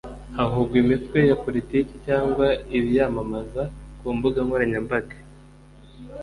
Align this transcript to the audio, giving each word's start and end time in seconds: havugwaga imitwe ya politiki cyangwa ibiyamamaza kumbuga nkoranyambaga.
havugwaga 0.35 0.75
imitwe 0.83 1.17
ya 1.29 1.35
politiki 1.43 1.93
cyangwa 2.07 2.47
ibiyamamaza 2.77 3.63
kumbuga 3.99 4.37
nkoranyambaga. 4.45 5.15